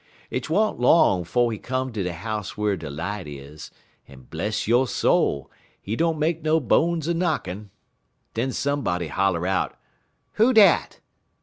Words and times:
'T 0.31 0.47
wa'n't 0.49 0.79
long 0.79 1.23
'fo' 1.23 1.49
he 1.49 1.59
come 1.59 1.93
ter 1.93 2.01
de 2.01 2.11
house 2.11 2.57
whar 2.57 2.75
de 2.75 2.89
light 2.89 3.27
is, 3.27 3.69
en, 4.07 4.21
bless 4.23 4.67
you 4.67 4.87
soul, 4.87 5.51
he 5.79 5.95
don't 5.95 6.17
make 6.17 6.41
no 6.41 6.59
bones 6.59 7.07
er 7.07 7.13
knockin'. 7.13 7.69
Den 8.33 8.51
somebody 8.51 9.09
holler 9.09 9.45
out: 9.45 9.77
"'Who 10.37 10.53
dat?' 10.53 11.01